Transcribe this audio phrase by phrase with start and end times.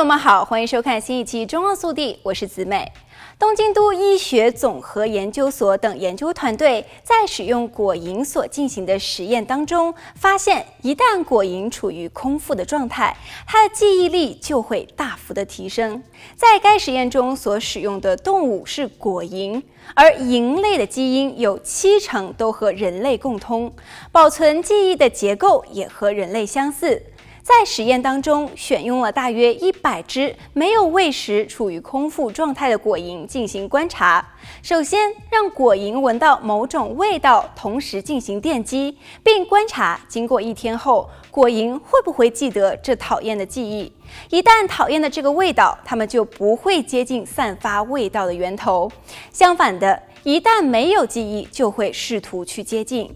[0.00, 2.90] 朋友们好，欢迎收看新一期《中澳速递》，我是子美。
[3.38, 13.14] 东京都医学综合研究所等研究团队在使用果蝇所进行的实验当中，发现一旦果蝇处于空腹的状态，
[13.46, 16.02] 它的记忆力就会大幅的提升。
[16.34, 19.62] 在该实验中所使用的动物是果蝇，
[19.94, 23.70] 而蝇类的基因有七成都和人类共通，
[24.10, 27.02] 保存记忆的结构也和人类相似。
[27.42, 34.24] 在实验当中，选用了大约一百只没有喂食、处于空腹状态的果蝇进行观察。
[34.62, 43.92] 首先，让果蝇闻到某种味道，同时进行电击，并观察经过一天后，果蝇会不会记得这讨厌的记忆。
[44.28, 48.90] 一旦讨厌的这个味道，它们就不会接近散发味道的源头。
[49.32, 53.10] 相反的，一旦没有记忆，就会试图去接近。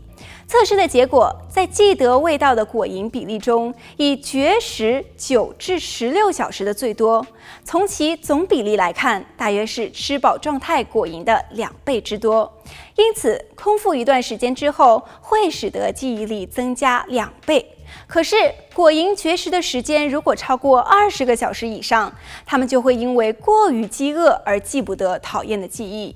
[0.46, 7.26] 测试的结果，在记得味道的果蝇比例中，以绝食九至十六小时的最多。
[7.64, 12.50] 从其总比例来看，大约是吃饱状态果蝇的两倍之多。
[12.96, 17.66] 因此，空腹一段时间之后，会使得记忆力增加两倍。
[18.06, 18.36] 可是，
[18.74, 22.14] 果蝇绝食的时间如果超过二十个小时以上，
[22.46, 26.14] 它们就会因为过于饥饿而记不得讨厌的记忆。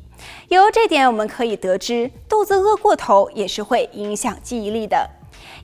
[0.49, 5.11] 由这点，我们可以得知，肚子饿过头也是会影响记忆力的。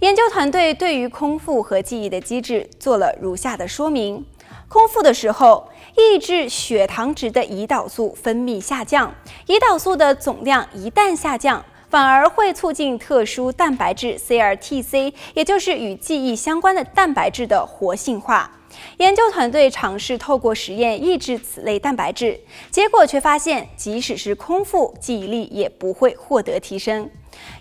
[0.01, 4.27] 研究团队对于空腹和记忆的机制做了如下的说明：
[4.69, 9.15] 空腹的时候，抑制血糖值的胰岛素分泌下降，
[9.47, 18.51] 胰岛素的总量一旦下降，反而会促进特殊蛋白质 CRTC，也就是与记忆相关的蛋白质的活性化。
[18.99, 27.11] 研究团队尝试透过实验抑制此类蛋白质，结果却发现，即使是空腹，记忆力也不会获得提升。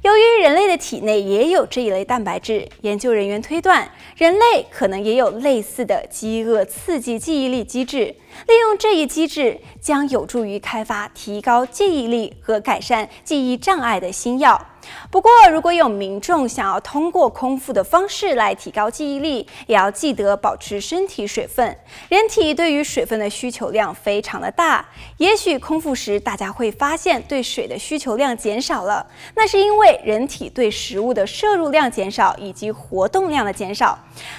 [0.03, 8.15] 由于人类的体内也有这一类蛋白质，研究人员推断，人类可能也有类似的饥饿刺激记忆力机制。
[8.47, 14.72] 利用这一机制，将有助于开发提高记忆力和改善记忆障碍的新药。
[15.09, 21.77] 不过，如果有民众想要通过空腹的方式来提高记忆力，也要记得保持身体水分。
[22.09, 24.85] 人体对于水分的需求量非常的大，
[25.17, 29.05] 也许空腹时大家会发现对水的需求量减少了，
[29.35, 33.97] 那是因为人体对食物的摄入量减少以及活动量的减少。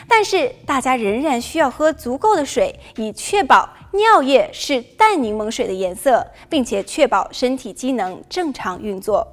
[0.09, 9.33] 但是大家仍然需要喝足够的水，以确保尿液是淡柠檬水的颜色，并且确保身体机能正常运作。